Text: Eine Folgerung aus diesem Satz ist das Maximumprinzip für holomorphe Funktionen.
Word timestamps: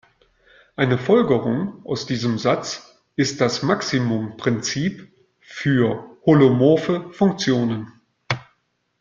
Eine 0.75 0.97
Folgerung 0.97 1.85
aus 1.85 2.07
diesem 2.07 2.39
Satz 2.39 2.97
ist 3.17 3.39
das 3.39 3.61
Maximumprinzip 3.61 5.13
für 5.41 6.17
holomorphe 6.25 7.13
Funktionen. 7.13 7.93